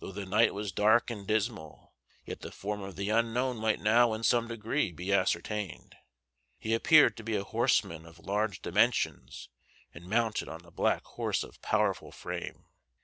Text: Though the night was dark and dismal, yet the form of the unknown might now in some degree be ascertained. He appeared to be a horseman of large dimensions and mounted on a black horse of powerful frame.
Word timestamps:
Though 0.00 0.10
the 0.10 0.26
night 0.26 0.54
was 0.54 0.72
dark 0.72 1.08
and 1.08 1.24
dismal, 1.24 1.94
yet 2.24 2.40
the 2.40 2.50
form 2.50 2.82
of 2.82 2.96
the 2.96 3.10
unknown 3.10 3.58
might 3.58 3.78
now 3.78 4.12
in 4.12 4.24
some 4.24 4.48
degree 4.48 4.90
be 4.90 5.12
ascertained. 5.12 5.94
He 6.58 6.74
appeared 6.74 7.16
to 7.18 7.22
be 7.22 7.36
a 7.36 7.44
horseman 7.44 8.04
of 8.04 8.18
large 8.18 8.60
dimensions 8.60 9.50
and 9.94 10.06
mounted 10.10 10.48
on 10.48 10.64
a 10.64 10.72
black 10.72 11.04
horse 11.04 11.44
of 11.44 11.62
powerful 11.62 12.10
frame. 12.10 12.64